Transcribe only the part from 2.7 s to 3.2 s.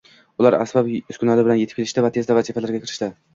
kirishdi